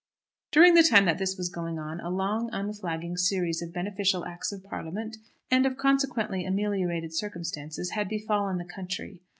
During 0.51 0.73
the 0.73 0.81
time 0.81 1.05
that 1.05 1.19
this 1.19 1.37
was 1.37 1.47
going 1.49 1.77
on, 1.77 1.99
a 1.99 2.09
long 2.09 2.49
unflagging 2.51 3.17
series 3.17 3.61
of 3.61 3.71
beneficial 3.71 4.25
Acts 4.25 4.51
of 4.51 4.63
Parliament, 4.63 5.17
and 5.51 5.63
of 5.63 5.77
consequently 5.77 6.43
ameliorated 6.43 7.13
circumstances, 7.13 7.91
had 7.91 8.09
befallen 8.09 8.57
the 8.57 8.65
country. 8.65 9.21